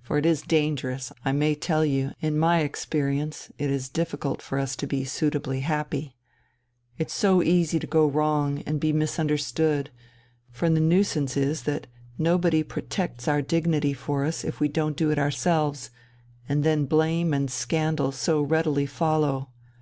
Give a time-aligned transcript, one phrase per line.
[0.00, 4.58] For it is dangerous, I may tell you, in my experience it is difficult for
[4.58, 6.16] us to be suitably happy.
[6.96, 9.90] It's so easy to go wrong and be misunderstood,
[10.50, 11.86] for the nuisance is that
[12.16, 15.90] nobody protects our dignity for us if we don't do it ourselves,
[16.48, 19.50] and then blame and scandal so readily follow....